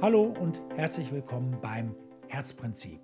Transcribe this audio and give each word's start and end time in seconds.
Hallo 0.00 0.26
und 0.26 0.60
herzlich 0.76 1.10
willkommen 1.10 1.60
beim 1.60 1.92
Herzprinzip. 2.28 3.00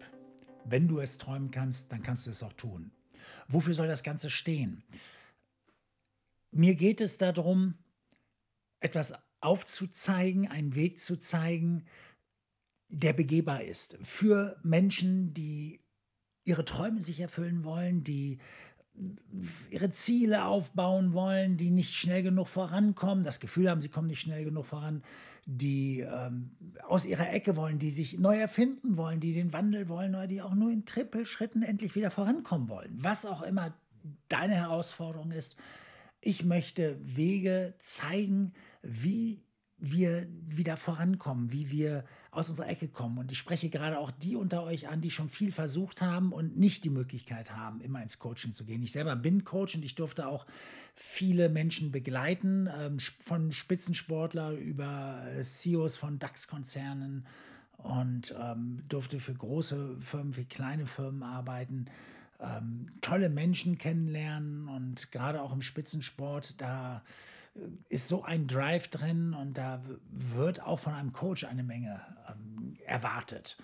Wenn 0.65 0.87
du 0.87 1.01
es 1.01 1.19
träumen 1.19 1.51
kannst, 1.51 1.91
dann 1.91 2.05
kannst 2.05 2.29
du 2.29 2.31
es 2.31 2.41
auch 2.45 2.53
tun. 2.53 2.93
Wofür 3.49 3.75
soll 3.75 3.89
das 3.89 4.05
Ganze 4.05 4.31
stehen? 4.31 4.85
Mir 6.53 6.77
geht 6.77 7.01
es 7.01 7.19
darum, 7.19 7.75
etwas 8.79 9.13
aufzuzeigen, 9.41 10.47
einen 10.49 10.77
Weg 10.77 11.01
zu 11.01 11.17
zeigen, 11.17 11.85
der 12.89 13.13
begehbar 13.13 13.65
ist 13.65 13.99
für 14.05 14.57
Menschen, 14.63 15.35
die 15.35 15.81
ihre 16.45 16.65
Träume 16.65 17.03
sich 17.03 17.19
erfüllen 17.19 17.65
wollen, 17.65 18.05
die 18.05 18.39
ihre 19.71 19.91
Ziele 19.91 20.45
aufbauen 20.45 21.13
wollen, 21.13 21.57
die 21.57 21.71
nicht 21.71 21.95
schnell 21.95 22.23
genug 22.23 22.49
vorankommen, 22.49 23.25
das 23.25 23.41
Gefühl 23.41 23.69
haben, 23.69 23.81
sie 23.81 23.89
kommen 23.89 24.07
nicht 24.07 24.21
schnell 24.21 24.45
genug 24.45 24.67
voran, 24.67 25.03
die 25.47 26.01
ähm, 26.01 26.51
aus 26.87 27.05
ihrer 27.05 27.33
Ecke 27.33 27.57
wollen, 27.57 27.79
die 27.79 27.91
sich 27.91 28.19
neu 28.19 28.39
erfinden 28.39 28.97
wollen, 28.97 29.21
die 29.21 29.35
den 29.35 29.53
Wandel 29.53 29.89
wollen 29.89 30.15
oder 30.15 30.27
die 30.27 30.41
auch 30.41 30.55
nur 30.55 30.71
in 30.71 30.87
Trippelschritten 30.87 31.63
endlich 31.63 31.97
wieder 31.97 32.11
vorankommen 32.11 32.69
wollen. 32.69 32.97
Was 32.97 33.27
auch 33.27 33.43
immer 33.43 33.75
deine 34.29 34.55
Herausforderung 34.55 35.33
ist, 35.33 35.57
ich 36.21 36.45
möchte 36.45 36.97
Wege 37.03 37.75
zeigen, 37.79 38.55
wie 38.83 39.43
wir 39.79 40.27
wieder 40.49 40.77
vorankommen, 40.77 41.53
wie 41.53 41.71
wir 41.71 42.05
aus 42.31 42.49
unserer 42.49 42.69
Ecke 42.69 42.89
kommen. 42.89 43.19
Und 43.19 43.33
ich 43.33 43.39
spreche 43.39 43.69
gerade 43.69 43.99
auch 43.99 44.11
die 44.11 44.37
unter 44.37 44.63
euch 44.63 44.89
an, 44.89 45.01
die 45.01 45.11
schon 45.11 45.29
viel 45.29 45.53
versucht 45.53 46.01
haben 46.01 46.33
und 46.33 46.57
nicht 46.57 46.85
die 46.85 46.91
Möglichkeit 46.91 47.51
haben, 47.53 47.81
immer 47.81 48.03
ins 48.03 48.19
Coaching 48.19 48.53
zu 48.53 48.65
gehen. 48.65 48.83
Ich 48.83 48.93
selber 48.93 49.17
bin 49.17 49.45
Coach 49.45 49.75
und 49.75 49.85
ich 49.85 49.95
durfte 49.95 50.27
auch 50.27 50.47
viele 50.95 51.49
Menschen 51.49 51.93
begleiten, 51.93 52.69
ähm, 52.79 52.99
von 53.21 53.53
Spitzensportler 53.53 54.53
über 54.53 55.23
äh, 55.27 55.43
CEOs 55.43 55.97
von 55.97 56.19
DAX-Konzernen 56.19 57.27
und 57.79 58.35
ähm, 58.41 58.83
durfte 58.89 59.21
für 59.21 59.35
große 59.35 60.01
Firmen 60.01 60.37
wie 60.37 60.45
kleine 60.45 60.87
Firmen 60.87 61.23
arbeiten. 61.23 61.87
Ähm, 62.41 62.87
tolle 63.01 63.29
Menschen 63.29 63.79
kennenlernen 63.79 64.69
und 64.69 65.13
gerade 65.13 65.43
auch 65.43 65.53
im 65.53 65.63
Spitzensport, 65.63 66.61
da 66.61 67.03
ist 67.89 68.09
so 68.09 68.23
ein 68.23 68.47
Drive 68.47 68.89
drin 68.89 69.35
und 69.35 69.57
da 69.57 69.83
wird 70.11 70.61
auch 70.61 70.81
von 70.81 70.93
einem 70.93 71.13
Coach 71.13 71.45
eine 71.45 71.63
Menge 71.63 72.01
ähm, 72.29 72.77
erwartet. 72.85 73.57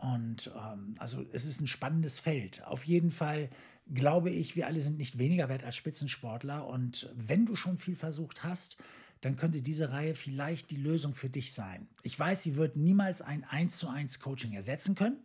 Und 0.00 0.50
ähm, 0.56 0.94
also 0.98 1.24
es 1.32 1.46
ist 1.46 1.60
ein 1.60 1.66
spannendes 1.66 2.18
Feld. 2.18 2.64
Auf 2.66 2.84
jeden 2.84 3.10
Fall 3.10 3.48
glaube 3.92 4.30
ich, 4.30 4.56
wir 4.56 4.66
alle 4.66 4.80
sind 4.80 4.98
nicht 4.98 5.18
weniger 5.18 5.48
wert 5.48 5.64
als 5.64 5.76
Spitzensportler. 5.76 6.66
Und 6.66 7.10
wenn 7.14 7.46
du 7.46 7.56
schon 7.56 7.78
viel 7.78 7.96
versucht 7.96 8.42
hast, 8.44 8.76
dann 9.20 9.36
könnte 9.36 9.62
diese 9.62 9.90
Reihe 9.90 10.14
vielleicht 10.14 10.70
die 10.70 10.76
Lösung 10.76 11.14
für 11.14 11.30
dich 11.30 11.54
sein. 11.54 11.88
Ich 12.02 12.18
weiß, 12.18 12.42
sie 12.42 12.56
wird 12.56 12.76
niemals 12.76 13.22
ein 13.22 13.44
1 13.44 13.78
zu 13.78 13.88
1 13.88 14.20
Coaching 14.20 14.52
ersetzen 14.52 14.94
können 14.94 15.18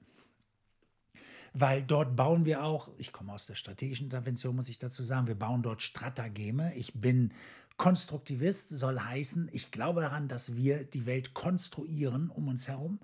weil 1.54 1.84
dort 1.84 2.16
bauen 2.16 2.46
wir 2.46 2.64
auch, 2.64 2.92
ich 2.98 3.12
komme 3.12 3.34
aus 3.34 3.46
der 3.46 3.56
strategischen 3.56 4.06
Intervention, 4.06 4.56
muss 4.56 4.70
ich 4.70 4.80
dazu 4.80 5.04
sagen, 5.04 5.28
wir 5.28 5.36
bauen 5.36 5.62
dort 5.62 5.82
Stratageme. 5.82 6.74
Ich 6.76 6.94
bin 6.94 7.32
Konstruktivist 7.80 8.70
soll 8.70 9.00
heißen, 9.00 9.50
ich 9.54 9.72
glaube 9.72 10.02
daran, 10.02 10.28
dass 10.28 10.56
wir 10.56 10.84
die 10.84 11.06
Welt 11.06 11.34
konstruieren 11.34 12.30
um 12.30 12.50
uns 12.50 12.68
herum. 12.68 13.00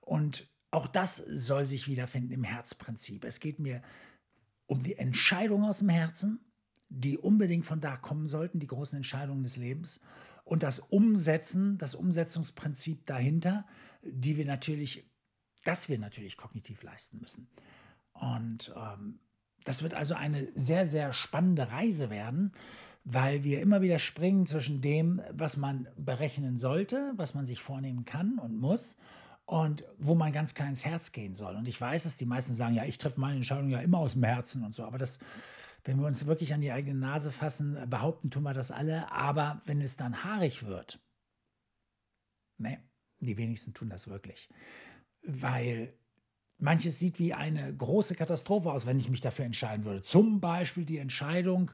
Und 0.00 0.48
auch 0.72 0.88
das 0.88 1.16
soll 1.16 1.64
sich 1.64 1.86
wiederfinden 1.86 2.32
im 2.32 2.42
Herzprinzip. 2.42 3.24
Es 3.24 3.38
geht 3.38 3.60
mir 3.60 3.82
um 4.66 4.82
die 4.82 4.98
Entscheidungen 4.98 5.64
aus 5.64 5.78
dem 5.78 5.90
Herzen, 5.90 6.40
die 6.88 7.16
unbedingt 7.16 7.66
von 7.66 7.80
da 7.80 7.96
kommen 7.96 8.26
sollten, 8.26 8.58
die 8.58 8.66
großen 8.66 8.96
Entscheidungen 8.96 9.44
des 9.44 9.56
Lebens. 9.56 10.00
Und 10.42 10.64
das 10.64 10.80
Umsetzen, 10.80 11.78
das 11.78 11.94
Umsetzungsprinzip 11.94 13.06
dahinter, 13.06 13.64
die 14.02 14.36
wir 14.36 14.44
natürlich, 14.44 15.08
das 15.62 15.88
wir 15.88 16.00
natürlich 16.00 16.36
kognitiv 16.36 16.82
leisten 16.82 17.20
müssen. 17.20 17.48
Und 18.12 18.74
ähm, 18.76 19.20
das 19.62 19.84
wird 19.84 19.94
also 19.94 20.14
eine 20.14 20.48
sehr, 20.56 20.84
sehr 20.84 21.12
spannende 21.12 21.70
Reise 21.70 22.10
werden 22.10 22.52
weil 23.08 23.44
wir 23.44 23.60
immer 23.60 23.82
wieder 23.82 24.00
springen 24.00 24.46
zwischen 24.46 24.80
dem, 24.80 25.22
was 25.30 25.56
man 25.56 25.86
berechnen 25.96 26.56
sollte, 26.56 27.12
was 27.14 27.34
man 27.34 27.46
sich 27.46 27.62
vornehmen 27.62 28.04
kann 28.04 28.40
und 28.40 28.58
muss 28.58 28.98
und 29.44 29.84
wo 29.96 30.16
man 30.16 30.32
ganz 30.32 30.54
klar 30.54 30.68
ins 30.68 30.84
Herz 30.84 31.12
gehen 31.12 31.36
soll. 31.36 31.54
Und 31.54 31.68
ich 31.68 31.80
weiß, 31.80 32.02
dass 32.02 32.16
die 32.16 32.26
meisten 32.26 32.52
sagen, 32.52 32.74
ja, 32.74 32.84
ich 32.84 32.98
treffe 32.98 33.20
meine 33.20 33.36
Entscheidung 33.36 33.70
ja 33.70 33.78
immer 33.78 33.98
aus 33.98 34.14
dem 34.14 34.24
Herzen 34.24 34.64
und 34.64 34.74
so, 34.74 34.84
aber 34.84 34.98
das, 34.98 35.20
wenn 35.84 36.00
wir 36.00 36.06
uns 36.08 36.26
wirklich 36.26 36.52
an 36.52 36.60
die 36.60 36.72
eigene 36.72 36.98
Nase 36.98 37.30
fassen, 37.30 37.78
behaupten 37.88 38.30
tun 38.30 38.42
wir 38.42 38.54
das 38.54 38.72
alle, 38.72 39.10
aber 39.12 39.62
wenn 39.66 39.80
es 39.80 39.96
dann 39.96 40.24
haarig 40.24 40.66
wird, 40.66 40.98
ne, 42.58 42.80
die 43.20 43.36
wenigsten 43.36 43.72
tun 43.72 43.88
das 43.88 44.08
wirklich, 44.08 44.48
weil 45.22 45.92
manches 46.58 46.98
sieht 46.98 47.20
wie 47.20 47.34
eine 47.34 47.72
große 47.72 48.16
Katastrophe 48.16 48.72
aus, 48.72 48.84
wenn 48.84 48.98
ich 48.98 49.10
mich 49.10 49.20
dafür 49.20 49.44
entscheiden 49.44 49.84
würde. 49.84 50.02
Zum 50.02 50.40
Beispiel 50.40 50.84
die 50.84 50.98
Entscheidung, 50.98 51.70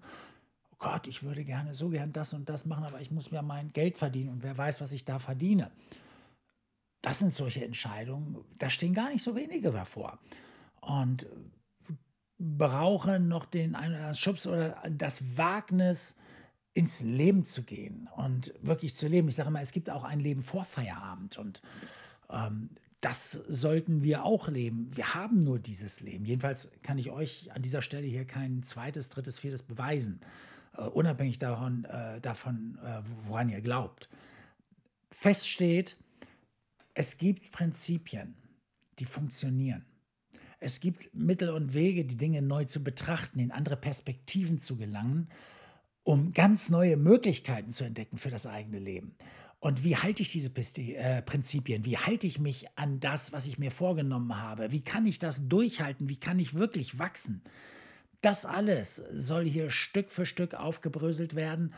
Gott, 0.82 1.06
ich 1.06 1.22
würde 1.22 1.44
gerne 1.44 1.74
so 1.74 1.88
gern 1.88 2.12
das 2.12 2.34
und 2.34 2.48
das 2.48 2.66
machen, 2.66 2.84
aber 2.84 3.00
ich 3.00 3.10
muss 3.10 3.30
mir 3.30 3.40
mein 3.40 3.72
Geld 3.72 3.96
verdienen 3.96 4.30
und 4.30 4.42
wer 4.42 4.58
weiß, 4.58 4.80
was 4.80 4.92
ich 4.92 5.04
da 5.04 5.20
verdiene. 5.20 5.70
Das 7.02 7.20
sind 7.20 7.32
solche 7.32 7.64
Entscheidungen, 7.64 8.44
da 8.58 8.68
stehen 8.68 8.92
gar 8.92 9.10
nicht 9.10 9.22
so 9.22 9.34
wenige 9.36 9.70
davor. 9.70 10.18
Und 10.80 11.26
brauchen 12.38 13.28
noch 13.28 13.44
den 13.44 13.76
einen 13.76 13.92
oder 13.92 13.98
anderen 13.98 14.14
Schubs 14.16 14.46
oder 14.48 14.76
das 14.90 15.36
Wagnis, 15.36 16.16
ins 16.74 17.00
Leben 17.00 17.44
zu 17.44 17.64
gehen 17.64 18.08
und 18.16 18.54
wirklich 18.62 18.94
zu 18.94 19.06
leben. 19.06 19.28
Ich 19.28 19.34
sage 19.34 19.50
immer, 19.50 19.60
es 19.60 19.72
gibt 19.72 19.90
auch 19.90 20.04
ein 20.04 20.20
Leben 20.20 20.42
vor 20.42 20.64
Feierabend 20.64 21.36
und 21.38 21.60
ähm, 22.30 22.70
das 23.02 23.32
sollten 23.46 24.02
wir 24.02 24.24
auch 24.24 24.48
leben. 24.48 24.90
Wir 24.94 25.14
haben 25.14 25.44
nur 25.44 25.58
dieses 25.58 26.00
Leben. 26.00 26.24
Jedenfalls 26.24 26.72
kann 26.82 26.96
ich 26.98 27.10
euch 27.10 27.52
an 27.52 27.60
dieser 27.60 27.82
Stelle 27.82 28.06
hier 28.06 28.24
kein 28.24 28.62
zweites, 28.62 29.10
drittes, 29.10 29.38
viertes 29.38 29.62
beweisen 29.62 30.20
unabhängig 30.80 31.38
davon, 31.38 31.86
uh, 31.86 32.20
davon 32.20 32.78
uh, 32.82 33.02
woran 33.26 33.48
ihr 33.48 33.60
glaubt. 33.60 34.08
Feststeht, 35.10 35.96
es 36.94 37.18
gibt 37.18 37.52
Prinzipien, 37.52 38.34
die 38.98 39.04
funktionieren. 39.04 39.84
Es 40.60 40.80
gibt 40.80 41.14
Mittel 41.14 41.50
und 41.50 41.74
Wege, 41.74 42.04
die 42.04 42.16
Dinge 42.16 42.40
neu 42.40 42.64
zu 42.64 42.84
betrachten, 42.84 43.40
in 43.40 43.50
andere 43.50 43.76
Perspektiven 43.76 44.58
zu 44.58 44.76
gelangen, 44.76 45.28
um 46.04 46.32
ganz 46.32 46.70
neue 46.70 46.96
Möglichkeiten 46.96 47.70
zu 47.70 47.84
entdecken 47.84 48.18
für 48.18 48.30
das 48.30 48.46
eigene 48.46 48.78
Leben. 48.78 49.16
Und 49.58 49.84
wie 49.84 49.96
halte 49.96 50.22
ich 50.22 50.32
diese 50.32 50.50
Prinzipien? 50.50 51.84
Wie 51.84 51.96
halte 51.96 52.26
ich 52.26 52.40
mich 52.40 52.66
an 52.76 52.98
das, 52.98 53.32
was 53.32 53.46
ich 53.46 53.58
mir 53.58 53.70
vorgenommen 53.70 54.36
habe? 54.36 54.72
Wie 54.72 54.82
kann 54.82 55.06
ich 55.06 55.18
das 55.20 55.48
durchhalten? 55.48 56.08
Wie 56.08 56.18
kann 56.18 56.40
ich 56.40 56.54
wirklich 56.54 56.98
wachsen? 56.98 57.42
Das 58.22 58.46
alles 58.46 58.96
soll 59.12 59.44
hier 59.44 59.70
Stück 59.70 60.10
für 60.10 60.26
Stück 60.26 60.54
aufgebröselt 60.54 61.34
werden. 61.34 61.74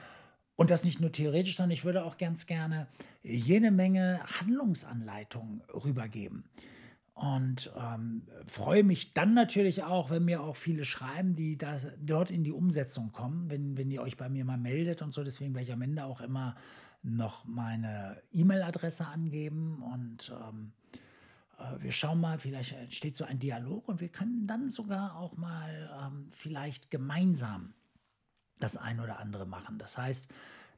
Und 0.56 0.71
das 0.71 0.84
nicht 0.84 1.00
nur 1.00 1.10
theoretisch, 1.10 1.56
sondern 1.56 1.72
ich 1.72 1.84
würde 1.84 2.05
auch 2.05 2.16
ganz 2.16 2.47
gerne 2.47 2.87
jene 3.22 3.72
Menge 3.72 4.21
Handlungsanleitungen 4.41 5.62
rübergeben. 5.72 6.44
Und 7.15 7.72
ähm, 7.77 8.22
freue 8.47 8.84
mich 8.84 9.15
dann 9.15 9.34
natürlich 9.34 9.84
auch, 9.84 10.10
wenn 10.10 10.25
mir 10.25 10.43
auch 10.43 10.56
viele 10.56 10.84
schreiben, 10.84 11.34
die 11.34 11.56
da, 11.56 11.77
dort 12.00 12.31
in 12.31 12.44
die 12.44 12.53
Umsetzung 12.53 13.12
kommen, 13.12 13.50
wenn, 13.50 13.76
wenn 13.76 13.91
ihr 13.91 14.03
euch 14.03 14.16
bei 14.16 14.28
mir 14.28 14.44
mal 14.44 14.59
meldet 14.59 15.00
und 15.00 15.15
so. 15.15 15.25
Deswegen 15.25 15.55
werde 15.55 15.65
ich 15.65 15.72
am 15.72 15.82
Ende 15.82 16.05
auch 16.05 16.21
immer 16.21 16.56
noch 17.03 17.44
meine 17.44 18.21
E-Mail-Adresse 18.32 19.06
angeben 19.06 19.82
und 19.82 20.32
ähm, 20.49 20.72
äh, 20.72 20.84
wir 21.78 21.92
schauen 21.92 22.20
mal, 22.20 22.38
vielleicht 22.38 22.72
entsteht 22.72 23.16
so 23.16 23.25
ein 23.25 23.38
Dialog 23.38 23.88
und 23.88 24.00
wir 24.00 24.09
können 24.09 24.47
dann 24.47 24.70
sogar 24.70 25.16
auch 25.16 25.37
mal 25.37 25.91
ähm, 26.03 26.28
vielleicht 26.31 26.91
gemeinsam 26.91 27.75
das 28.59 28.76
ein 28.76 29.00
oder 29.00 29.19
andere 29.19 29.47
machen. 29.47 29.78
Das 29.78 29.98
heißt, 29.98 30.28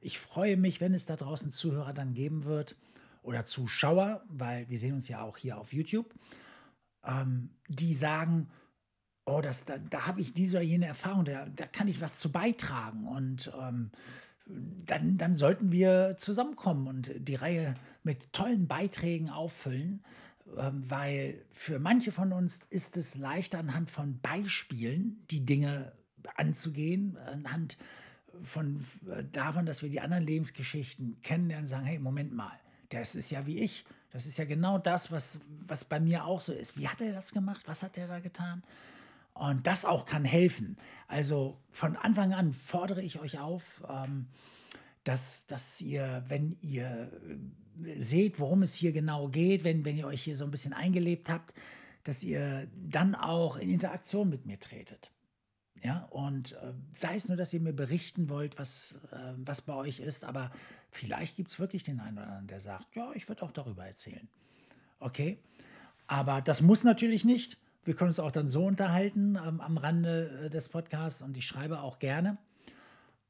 ich 0.01 0.19
freue 0.19 0.57
mich, 0.57 0.81
wenn 0.81 0.95
es 0.95 1.07
da 1.07 1.17
draußen 1.17 1.51
Zuhörer 1.51 1.93
dann 1.93 2.15
geben 2.15 2.45
wird 2.45 2.77
oder 3.23 3.45
Zuschauer, 3.45 4.23
weil 4.29 4.69
wir 4.69 4.79
sehen 4.79 4.95
uns 4.95 5.09
ja 5.09 5.23
auch 5.23 5.37
hier 5.37 5.59
auf 5.59 5.73
YouTube, 5.73 6.15
ähm, 7.05 7.51
die 7.69 7.95
sagen, 7.95 8.49
oh, 9.25 9.41
das, 9.41 9.65
da, 9.65 9.79
da 9.79 10.07
habe 10.07 10.21
ich 10.21 10.33
diese 10.33 10.59
oder 10.59 10.65
jene 10.65 10.87
Erfahrung, 10.87 11.25
da, 11.25 11.47
da 11.47 11.67
kann 11.67 11.89
ich 11.89 12.01
was 12.01 12.19
zu 12.19 12.31
beitragen 12.31 13.07
und 13.07 13.53
ähm, 13.61 13.91
dann, 14.47 15.19
dann 15.19 15.35
sollten 15.35 15.73
wir 15.73 16.17
zusammenkommen 16.19 16.87
und 16.87 17.11
die 17.17 17.35
Reihe 17.35 17.75
mit 18.05 18.33
tollen 18.33 18.69
Beiträgen 18.69 19.29
auffüllen. 19.29 20.05
Ähm, 20.57 20.89
weil 20.89 21.45
für 21.53 21.79
manche 21.79 22.13
von 22.13 22.33
uns 22.33 22.61
ist 22.71 22.97
es 22.97 23.17
leichter 23.17 23.59
anhand 23.59 23.91
von 23.91 24.21
Beispielen 24.21 25.25
die 25.31 25.45
Dinge 25.45 25.93
anzugehen, 26.37 27.17
anhand 27.19 27.77
von 28.43 28.85
äh, 29.09 29.25
davon, 29.33 29.67
dass 29.67 29.83
wir 29.83 29.91
die 29.91 30.01
anderen 30.01 30.25
Lebensgeschichten 30.25 31.21
kennenlernen 31.23 31.65
und 31.65 31.69
sagen, 31.69 31.85
hey, 31.85 31.99
Moment 31.99 32.33
mal, 32.33 32.59
das 32.91 33.15
ist 33.15 33.31
ja 33.31 33.47
wie 33.47 33.61
ich. 33.61 33.85
Das 34.13 34.27
ist 34.27 34.39
ja 34.39 34.45
genau 34.45 34.79
das, 34.79 35.11
was, 35.11 35.41
was 35.67 35.85
bei 35.85 36.01
mir 36.01 36.25
auch 36.25 36.41
so 36.41 36.53
ist. 36.53 36.79
Wie 36.79 36.89
hat 36.89 37.01
er 37.01 37.13
das 37.13 37.33
gemacht? 37.33 37.63
Was 37.67 37.83
hat 37.83 37.99
er 37.99 38.07
da 38.07 38.21
getan? 38.21 38.63
Und 39.35 39.67
das 39.67 39.85
auch 39.85 40.07
kann 40.07 40.25
helfen. 40.25 40.79
Also 41.09 41.59
von 41.71 41.97
Anfang 41.97 42.33
an 42.33 42.55
fordere 42.55 43.03
ich 43.03 43.21
euch 43.21 43.39
auf, 43.39 43.83
ähm, 43.89 44.29
dass, 45.07 45.47
dass 45.47 45.81
ihr, 45.81 46.25
wenn 46.27 46.57
ihr 46.63 47.13
äh, 47.85 48.01
seht, 48.01 48.41
worum 48.41 48.63
es 48.63 48.75
hier 48.75 48.93
genau 48.93 49.29
geht, 49.29 49.63
wenn, 49.63 49.85
wenn 49.85 49.97
ihr 49.97 50.07
euch 50.07 50.23
hier 50.23 50.37
so 50.37 50.45
ein 50.45 50.51
bisschen 50.51 50.73
eingelebt 50.73 51.29
habt, 51.29 51.55
dass 52.03 52.25
ihr 52.25 52.67
dann 52.75 53.15
auch 53.15 53.57
in 53.57 53.71
Interaktion 53.71 54.29
mit 54.29 54.47
mir 54.47 54.59
tretet. 54.59 55.13
Ja, 55.83 56.07
und 56.07 56.53
äh, 56.53 56.73
sei 56.93 57.15
es 57.15 57.29
nur, 57.29 57.37
dass 57.37 57.53
ihr 57.55 57.61
mir 57.61 57.73
berichten 57.73 58.29
wollt, 58.29 58.59
was, 58.59 58.99
äh, 59.13 59.35
was 59.37 59.63
bei 59.63 59.75
euch 59.75 60.01
ist, 60.01 60.25
aber 60.25 60.51
vielleicht 60.91 61.37
gibt 61.37 61.51
es 61.51 61.61
wirklich 61.61 61.85
den 61.85 62.01
einen 62.01 62.19
oder 62.19 62.27
anderen, 62.27 62.47
der 62.49 62.61
sagt, 62.61 62.97
ja, 62.97 63.13
ich 63.15 63.29
würde 63.29 63.43
auch 63.43 63.53
darüber 63.53 63.87
erzählen. 63.87 64.29
Okay? 64.99 65.39
Aber 66.09 66.41
das 66.41 66.63
muss 66.63 66.83
natürlich 66.83 67.25
nicht. 67.25 67.59
Wir 67.85 67.95
können 67.95 68.09
uns 68.09 68.19
auch 68.19 68.33
dann 68.33 68.49
so 68.49 68.67
unterhalten 68.67 69.37
ähm, 69.37 69.61
am 69.61 69.77
Rande 69.77 70.47
äh, 70.47 70.51
des 70.51 70.69
Podcasts 70.69 71.23
und 71.23 71.37
ich 71.37 71.47
schreibe 71.47 71.83
auch 71.83 72.01
gerne 72.01 72.39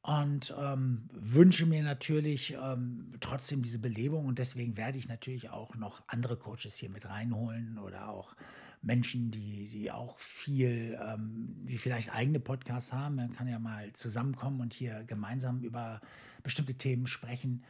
und 0.07 0.55
ähm, 0.57 1.09
wünsche 1.11 1.65
mir 1.65 1.83
natürlich 1.83 2.53
ähm, 2.53 3.11
trotzdem 3.19 3.61
diese 3.61 3.77
Belebung 3.77 4.25
und 4.25 4.39
deswegen 4.39 4.77
werde 4.77 4.97
ich 4.97 5.09
natürlich 5.09 5.49
auch 5.49 5.75
noch 5.75 6.01
andere 6.07 6.37
Coaches 6.37 6.77
hier 6.77 6.89
mit 6.89 7.09
reinholen 7.09 7.77
oder 7.77 8.07
auch 8.07 8.33
Menschen, 8.81 9.31
die, 9.31 9.67
die 9.67 9.91
auch 9.91 10.17
viel, 10.19 10.97
ähm, 11.05 11.57
die 11.65 11.77
vielleicht 11.77 12.13
eigene 12.13 12.39
Podcasts 12.39 12.93
haben. 12.93 13.15
Man 13.15 13.33
kann 13.33 13.49
ja 13.49 13.59
mal 13.59 13.91
zusammenkommen 13.91 14.61
und 14.61 14.73
hier 14.73 15.03
gemeinsam 15.03 15.59
über 15.59 15.99
bestimmte 16.41 16.75
Themen 16.75 17.05
sprechen. 17.05 17.65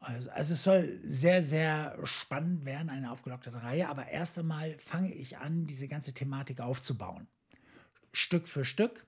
Also, 0.00 0.30
also 0.30 0.54
es 0.54 0.62
soll 0.62 1.00
sehr, 1.04 1.42
sehr 1.42 1.98
spannend 2.04 2.64
werden, 2.64 2.88
eine 2.88 3.12
aufgelockte 3.12 3.52
Reihe. 3.52 3.90
Aber 3.90 4.08
erst 4.08 4.38
einmal 4.38 4.78
fange 4.78 5.12
ich 5.12 5.36
an, 5.36 5.66
diese 5.66 5.86
ganze 5.86 6.14
Thematik 6.14 6.62
aufzubauen. 6.62 7.26
Stück 8.14 8.48
für 8.48 8.64
Stück 8.64 9.06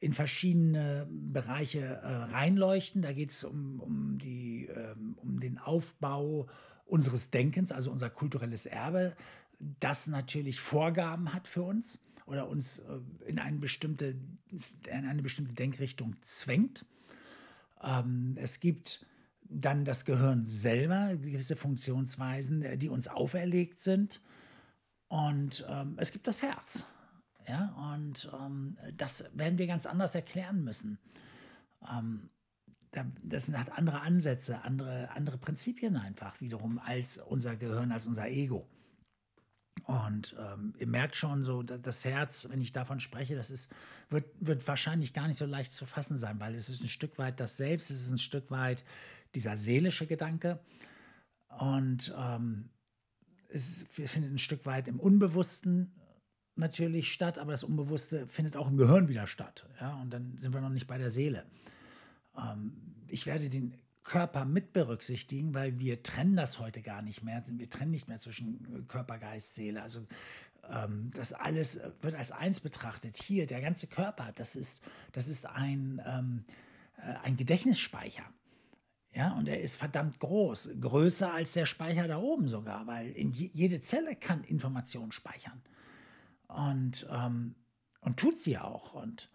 in 0.00 0.12
verschiedene 0.12 1.06
Bereiche 1.10 1.80
äh, 1.80 2.06
reinleuchten. 2.06 3.02
Da 3.02 3.12
geht 3.12 3.30
es 3.30 3.44
um, 3.44 3.80
um, 3.80 4.18
ähm, 4.22 5.16
um 5.16 5.40
den 5.40 5.58
Aufbau 5.58 6.48
unseres 6.84 7.30
Denkens, 7.30 7.72
also 7.72 7.90
unser 7.90 8.10
kulturelles 8.10 8.66
Erbe, 8.66 9.16
das 9.80 10.06
natürlich 10.06 10.60
Vorgaben 10.60 11.32
hat 11.32 11.48
für 11.48 11.62
uns 11.62 11.98
oder 12.26 12.48
uns 12.48 12.80
äh, 12.80 13.00
in, 13.26 13.38
eine 13.38 13.58
bestimmte, 13.58 14.16
in 14.86 15.06
eine 15.06 15.22
bestimmte 15.22 15.54
Denkrichtung 15.54 16.16
zwängt. 16.20 16.84
Ähm, 17.82 18.34
es 18.36 18.60
gibt 18.60 19.06
dann 19.48 19.84
das 19.84 20.04
Gehirn 20.04 20.44
selber, 20.44 21.16
gewisse 21.16 21.56
Funktionsweisen, 21.56 22.62
äh, 22.62 22.76
die 22.76 22.88
uns 22.88 23.08
auferlegt 23.08 23.80
sind. 23.80 24.20
Und 25.08 25.64
ähm, 25.68 25.94
es 25.98 26.12
gibt 26.12 26.26
das 26.26 26.42
Herz. 26.42 26.84
Ja, 27.48 27.94
und 27.94 28.28
ähm, 28.40 28.76
das 28.96 29.24
werden 29.34 29.58
wir 29.58 29.66
ganz 29.66 29.86
anders 29.86 30.14
erklären 30.14 30.64
müssen. 30.64 30.98
Ähm, 31.88 32.30
das 33.22 33.52
hat 33.52 33.76
andere 33.76 34.00
Ansätze, 34.00 34.62
andere, 34.62 35.10
andere 35.10 35.38
Prinzipien 35.38 35.96
einfach 35.96 36.40
wiederum 36.40 36.78
als 36.78 37.18
unser 37.18 37.56
Gehirn, 37.56 37.92
als 37.92 38.06
unser 38.06 38.28
Ego. 38.28 38.66
Und 39.84 40.34
ähm, 40.38 40.74
ihr 40.78 40.86
merkt 40.86 41.14
schon 41.14 41.44
so, 41.44 41.62
das 41.62 42.04
Herz, 42.04 42.48
wenn 42.50 42.60
ich 42.60 42.72
davon 42.72 42.98
spreche, 42.98 43.36
das 43.36 43.50
ist, 43.50 43.70
wird, 44.08 44.24
wird 44.40 44.66
wahrscheinlich 44.66 45.12
gar 45.12 45.28
nicht 45.28 45.36
so 45.36 45.46
leicht 45.46 45.72
zu 45.72 45.86
fassen 45.86 46.16
sein, 46.16 46.40
weil 46.40 46.54
es 46.54 46.68
ist 46.68 46.82
ein 46.82 46.88
Stück 46.88 47.18
weit 47.18 47.38
das 47.38 47.56
Selbst, 47.56 47.90
es 47.90 48.00
ist 48.00 48.10
ein 48.10 48.18
Stück 48.18 48.50
weit 48.50 48.82
dieser 49.34 49.56
seelische 49.56 50.06
Gedanke. 50.06 50.58
Und 51.58 52.12
ähm, 52.18 52.70
es 53.48 53.84
findet 53.90 54.32
ein 54.32 54.38
Stück 54.38 54.66
weit 54.66 54.88
im 54.88 54.98
Unbewussten 54.98 55.92
natürlich 56.56 57.12
statt, 57.12 57.38
aber 57.38 57.52
das 57.52 57.64
Unbewusste 57.64 58.26
findet 58.28 58.56
auch 58.56 58.68
im 58.68 58.76
Gehirn 58.76 59.08
wieder 59.08 59.26
statt. 59.26 59.66
Ja? 59.80 59.96
Und 60.00 60.10
dann 60.10 60.36
sind 60.38 60.52
wir 60.52 60.60
noch 60.60 60.70
nicht 60.70 60.86
bei 60.86 60.98
der 60.98 61.10
Seele. 61.10 61.44
Ähm, 62.36 62.72
ich 63.08 63.26
werde 63.26 63.48
den 63.48 63.74
Körper 64.02 64.44
mit 64.44 64.72
berücksichtigen, 64.72 65.54
weil 65.54 65.78
wir 65.78 66.02
trennen 66.02 66.36
das 66.36 66.60
heute 66.60 66.80
gar 66.80 67.02
nicht 67.02 67.22
mehr. 67.22 67.42
Wir 67.48 67.68
trennen 67.68 67.90
nicht 67.90 68.08
mehr 68.08 68.18
zwischen 68.18 68.86
Körper, 68.88 69.18
Geist, 69.18 69.54
Seele. 69.54 69.82
Also 69.82 70.06
ähm, 70.70 71.10
das 71.14 71.32
alles 71.32 71.80
wird 72.00 72.14
als 72.14 72.32
eins 72.32 72.60
betrachtet. 72.60 73.16
Hier, 73.16 73.46
der 73.46 73.60
ganze 73.60 73.86
Körper, 73.88 74.32
das 74.34 74.56
ist, 74.56 74.80
das 75.12 75.28
ist 75.28 75.46
ein, 75.46 76.00
ähm, 76.06 76.44
äh, 76.98 77.14
ein 77.24 77.36
Gedächtnisspeicher. 77.36 78.24
Ja, 79.12 79.32
und 79.32 79.48
er 79.48 79.60
ist 79.60 79.76
verdammt 79.76 80.20
groß, 80.20 80.70
größer 80.78 81.32
als 81.32 81.54
der 81.54 81.64
Speicher 81.64 82.06
da 82.06 82.18
oben 82.18 82.48
sogar, 82.48 82.86
weil 82.86 83.10
in 83.12 83.32
jede 83.32 83.80
Zelle 83.80 84.14
kann 84.14 84.44
Informationen 84.44 85.10
speichern. 85.10 85.62
Und, 86.48 87.06
ähm, 87.10 87.54
und 88.00 88.18
tut 88.18 88.38
sie 88.38 88.58
auch. 88.58 88.94
Und, 88.94 89.30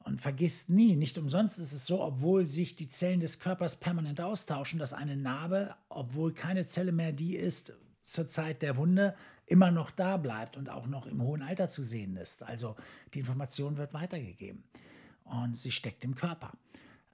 und 0.00 0.20
vergisst 0.20 0.70
nie, 0.70 0.96
nicht 0.96 1.18
umsonst 1.18 1.58
ist 1.58 1.72
es 1.72 1.86
so, 1.86 2.02
obwohl 2.02 2.46
sich 2.46 2.76
die 2.76 2.88
Zellen 2.88 3.20
des 3.20 3.38
Körpers 3.38 3.76
permanent 3.76 4.20
austauschen, 4.20 4.78
dass 4.78 4.92
eine 4.92 5.16
Narbe, 5.16 5.74
obwohl 5.88 6.32
keine 6.32 6.64
Zelle 6.64 6.92
mehr 6.92 7.12
die 7.12 7.36
ist 7.36 7.72
zur 8.02 8.26
Zeit 8.26 8.62
der 8.62 8.76
Wunde, 8.76 9.16
immer 9.46 9.70
noch 9.70 9.90
da 9.90 10.16
bleibt 10.16 10.56
und 10.56 10.70
auch 10.70 10.86
noch 10.86 11.06
im 11.06 11.22
hohen 11.22 11.42
Alter 11.42 11.68
zu 11.68 11.82
sehen 11.82 12.16
ist. 12.16 12.42
Also 12.42 12.76
die 13.14 13.20
Information 13.20 13.76
wird 13.76 13.94
weitergegeben 13.94 14.64
und 15.24 15.58
sie 15.58 15.72
steckt 15.72 16.04
im 16.04 16.14
Körper. 16.14 16.52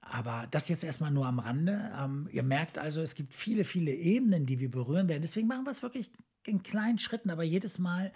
Aber 0.01 0.47
das 0.51 0.67
jetzt 0.67 0.83
erstmal 0.83 1.11
nur 1.11 1.25
am 1.25 1.39
Rande. 1.39 1.91
Ähm, 1.97 2.27
ihr 2.31 2.43
merkt 2.43 2.77
also, 2.77 3.01
es 3.01 3.15
gibt 3.15 3.33
viele, 3.33 3.63
viele 3.63 3.91
Ebenen, 3.91 4.45
die 4.45 4.59
wir 4.59 4.69
berühren 4.69 5.07
werden. 5.07 5.21
Deswegen 5.21 5.47
machen 5.47 5.65
wir 5.65 5.71
es 5.71 5.81
wirklich 5.81 6.11
in 6.45 6.61
kleinen 6.61 6.99
Schritten, 6.99 7.29
aber 7.29 7.43
jedes 7.43 7.79
Mal, 7.79 8.11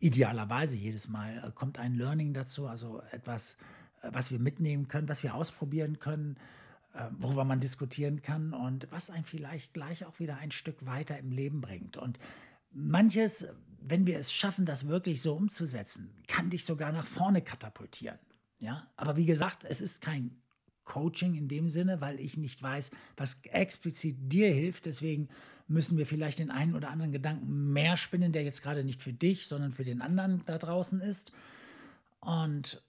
idealerweise 0.00 0.76
jedes 0.76 1.08
Mal, 1.08 1.38
äh, 1.38 1.50
kommt 1.52 1.78
ein 1.78 1.94
Learning 1.94 2.34
dazu, 2.34 2.66
also 2.66 3.02
etwas, 3.10 3.56
äh, 4.02 4.10
was 4.12 4.30
wir 4.30 4.38
mitnehmen 4.38 4.88
können, 4.88 5.08
was 5.08 5.22
wir 5.22 5.34
ausprobieren 5.34 5.98
können, 5.98 6.36
äh, 6.94 7.08
worüber 7.18 7.44
man 7.44 7.60
diskutieren 7.60 8.22
kann 8.22 8.52
und 8.52 8.88
was 8.90 9.10
einen 9.10 9.24
vielleicht 9.24 9.72
gleich 9.72 10.04
auch 10.04 10.18
wieder 10.18 10.38
ein 10.38 10.50
Stück 10.50 10.84
weiter 10.84 11.18
im 11.18 11.30
Leben 11.30 11.60
bringt. 11.60 11.96
Und 11.96 12.18
manches, 12.70 13.46
wenn 13.80 14.06
wir 14.06 14.18
es 14.18 14.32
schaffen, 14.32 14.64
das 14.64 14.86
wirklich 14.86 15.22
so 15.22 15.34
umzusetzen, 15.34 16.10
kann 16.28 16.50
dich 16.50 16.64
sogar 16.64 16.92
nach 16.92 17.06
vorne 17.06 17.42
katapultieren. 17.42 18.18
Ja, 18.60 18.86
aber 18.96 19.16
wie 19.16 19.26
gesagt, 19.26 19.64
es 19.64 19.80
ist 19.80 20.00
kein 20.02 20.41
Coaching 20.84 21.34
in 21.34 21.48
dem 21.48 21.68
Sinne, 21.68 22.00
weil 22.00 22.20
ich 22.20 22.36
nicht 22.36 22.62
weiß, 22.62 22.90
was 23.16 23.40
explizit 23.44 24.16
dir 24.20 24.48
hilft. 24.48 24.86
Deswegen 24.86 25.28
müssen 25.68 25.98
wir 25.98 26.06
vielleicht 26.06 26.38
den 26.38 26.50
einen 26.50 26.74
oder 26.74 26.90
anderen 26.90 27.12
Gedanken 27.12 27.72
mehr 27.72 27.96
spinnen, 27.96 28.32
der 28.32 28.42
jetzt 28.42 28.62
gerade 28.62 28.84
nicht 28.84 29.02
für 29.02 29.12
dich, 29.12 29.46
sondern 29.46 29.72
für 29.72 29.84
den 29.84 30.02
anderen 30.02 30.42
da 30.46 30.58
draußen 30.58 31.00
ist. 31.00 31.32
Und 32.20 32.82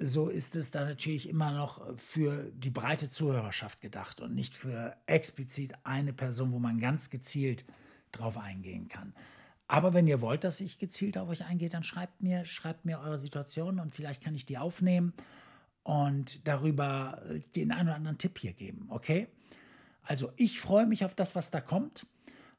so 0.00 0.28
ist 0.28 0.56
es 0.56 0.70
dann 0.70 0.88
natürlich 0.88 1.28
immer 1.28 1.52
noch 1.52 1.82
für 1.98 2.50
die 2.52 2.70
breite 2.70 3.08
Zuhörerschaft 3.08 3.80
gedacht 3.80 4.20
und 4.20 4.34
nicht 4.34 4.54
für 4.54 4.96
explizit 5.06 5.74
eine 5.84 6.12
Person, 6.12 6.52
wo 6.52 6.58
man 6.58 6.78
ganz 6.78 7.10
gezielt 7.10 7.64
drauf 8.12 8.38
eingehen 8.38 8.88
kann. 8.88 9.14
Aber 9.66 9.92
wenn 9.92 10.06
ihr 10.06 10.20
wollt, 10.20 10.44
dass 10.44 10.60
ich 10.60 10.78
gezielt 10.78 11.18
auf 11.18 11.28
euch 11.28 11.44
eingehe, 11.44 11.68
dann 11.68 11.82
schreibt 11.82 12.22
mir, 12.22 12.44
schreibt 12.46 12.84
mir 12.84 13.00
eure 13.00 13.18
Situation 13.18 13.80
und 13.80 13.94
vielleicht 13.94 14.22
kann 14.22 14.34
ich 14.34 14.46
die 14.46 14.56
aufnehmen 14.56 15.12
und 15.88 16.46
darüber 16.46 17.22
äh, 17.30 17.40
den 17.56 17.72
einen 17.72 17.88
oder 17.88 17.96
anderen 17.96 18.18
Tipp 18.18 18.38
hier 18.38 18.52
geben, 18.52 18.88
okay? 18.90 19.26
Also 20.02 20.30
ich 20.36 20.60
freue 20.60 20.86
mich 20.86 21.02
auf 21.02 21.14
das, 21.14 21.34
was 21.34 21.50
da 21.50 21.62
kommt. 21.62 22.06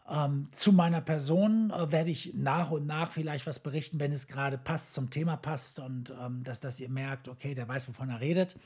Ähm, 0.09 0.48
zu 0.51 0.74
meiner 0.74 1.01
Person 1.01 1.69
äh, 1.69 1.91
werde 1.91 2.09
ich 2.09 2.33
nach 2.33 2.71
und 2.71 2.88
nach 2.88 3.12
vielleicht 3.12 3.45
was 3.45 3.59
berichten, 3.59 4.00
wenn 4.00 4.12
es 4.12 4.27
gerade 4.27 4.57
passt, 4.57 4.95
zum 4.95 5.12
Thema 5.12 5.38
passt 5.38 5.77
und 5.79 6.12
ähm, 6.19 6.43
dass, 6.43 6.59
dass 6.59 6.79
ihr 6.79 6.89
merkt, 6.89 7.27
okay, 7.27 7.53
der 7.53 7.67
weiß, 7.67 7.88
wovon 7.89 8.09
er 8.09 8.19
redet. 8.19 8.57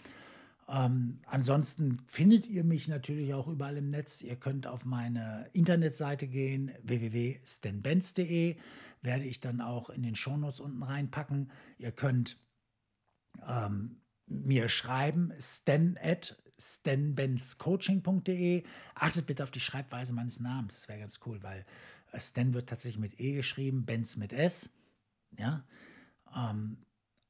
Ähm, 0.70 1.20
ansonsten 1.26 2.02
findet 2.08 2.48
ihr 2.48 2.64
mich 2.64 2.88
natürlich 2.88 3.34
auch 3.34 3.50
überall 3.50 3.76
im 3.76 3.90
Netz. 3.90 4.22
Ihr 4.22 4.38
könnt 4.38 4.66
auf 4.66 4.86
meine 4.86 5.50
Internetseite 5.52 6.30
gehen, 6.30 6.72
www.stanbenz.de, 6.84 8.56
werde 9.02 9.26
ich 9.26 9.42
dann 9.42 9.60
auch 9.60 9.90
in 9.90 10.04
den 10.04 10.16
Shownotes 10.16 10.62
unten 10.62 10.84
reinpacken. 10.84 11.52
Ihr 11.78 11.92
könnt 11.92 12.38
ähm, 13.46 13.98
mir 14.28 14.70
schreiben, 14.70 15.34
stan 15.40 15.98
at 16.02 16.38
stanbenzcoaching.de. 16.60 18.64
Achtet 18.96 19.26
bitte 19.26 19.44
auf 19.44 19.52
die 19.52 19.60
Schreibweise 19.60 20.14
meines 20.14 20.40
Namens. 20.40 20.80
Das 20.80 20.88
wäre 20.88 21.00
ganz 21.00 21.20
cool, 21.26 21.42
weil 21.44 21.66
äh, 22.12 22.20
Stan 22.20 22.54
wird 22.54 22.70
tatsächlich 22.70 23.00
mit 23.00 23.20
E 23.20 23.34
geschrieben, 23.34 23.86
Benz 23.86 24.16
mit 24.16 24.34
S. 24.34 24.74
Ja. 25.38 25.66
Ähm, 26.36 26.78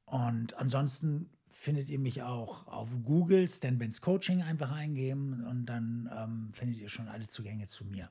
und 0.04 0.54
ansonsten 0.54 1.30
findet 1.48 1.88
ihr 1.88 1.98
mich 1.98 2.22
auch 2.22 2.66
auf 2.66 2.90
Google, 3.04 3.48
Stan 3.48 3.78
Benz 3.78 4.00
Coaching 4.00 4.42
einfach 4.42 4.70
eingeben 4.70 5.44
und 5.46 5.66
dann 5.66 6.10
ähm, 6.14 6.52
findet 6.52 6.78
ihr 6.78 6.88
schon 6.88 7.08
alle 7.08 7.26
Zugänge 7.26 7.66
zu 7.66 7.84
mir. 7.84 8.10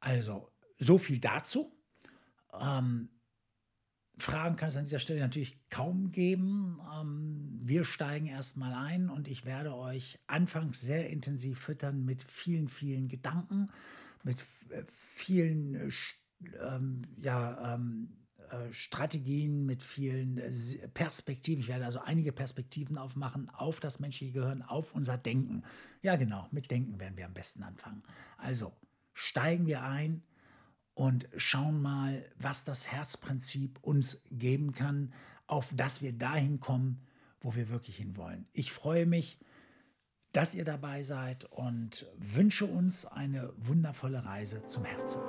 Also, 0.00 0.50
so 0.78 0.96
viel 0.96 1.20
dazu. 1.20 1.70
Ähm, 2.58 3.10
Fragen 4.20 4.56
kann 4.56 4.68
es 4.68 4.76
an 4.76 4.84
dieser 4.84 4.98
Stelle 4.98 5.20
natürlich 5.20 5.58
kaum 5.70 6.12
geben. 6.12 6.80
Ähm, 6.94 7.60
wir 7.62 7.84
steigen 7.84 8.26
erstmal 8.26 8.72
ein 8.72 9.10
und 9.10 9.28
ich 9.28 9.44
werde 9.44 9.74
euch 9.74 10.18
anfangs 10.26 10.80
sehr 10.80 11.10
intensiv 11.10 11.58
füttern 11.58 12.04
mit 12.04 12.22
vielen, 12.22 12.68
vielen 12.68 13.08
Gedanken, 13.08 13.66
mit 14.22 14.44
äh, 14.70 14.84
vielen 14.88 15.74
äh, 15.74 15.90
ähm, 16.62 17.02
ja, 17.22 17.74
ähm, 17.74 18.16
äh, 18.50 18.72
Strategien, 18.72 19.66
mit 19.66 19.82
vielen 19.82 20.40
Perspektiven. 20.94 21.60
Ich 21.60 21.68
werde 21.68 21.84
also 21.84 22.00
einige 22.00 22.32
Perspektiven 22.32 22.98
aufmachen 22.98 23.48
auf 23.50 23.80
das 23.80 24.00
menschliche 24.00 24.32
Gehirn, 24.32 24.62
auf 24.62 24.94
unser 24.94 25.18
Denken. 25.18 25.62
Ja, 26.02 26.16
genau, 26.16 26.48
mit 26.50 26.70
Denken 26.70 26.98
werden 26.98 27.16
wir 27.16 27.26
am 27.26 27.34
besten 27.34 27.62
anfangen. 27.62 28.02
Also 28.38 28.72
steigen 29.12 29.66
wir 29.66 29.82
ein 29.82 30.22
und 31.00 31.30
schauen 31.34 31.80
mal, 31.80 32.22
was 32.38 32.62
das 32.64 32.86
Herzprinzip 32.86 33.78
uns 33.80 34.22
geben 34.30 34.74
kann, 34.74 35.14
auf 35.46 35.72
das 35.74 36.02
wir 36.02 36.12
dahin 36.12 36.60
kommen, 36.60 37.00
wo 37.40 37.54
wir 37.54 37.70
wirklich 37.70 37.96
hinwollen. 37.96 38.46
Ich 38.52 38.70
freue 38.70 39.06
mich, 39.06 39.38
dass 40.32 40.54
ihr 40.54 40.66
dabei 40.66 41.02
seid 41.02 41.46
und 41.46 42.04
wünsche 42.18 42.66
uns 42.66 43.06
eine 43.06 43.50
wundervolle 43.56 44.26
Reise 44.26 44.62
zum 44.66 44.84
Herzen. 44.84 45.22